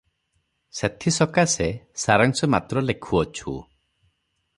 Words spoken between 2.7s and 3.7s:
ଲେଖୁଅଛୁ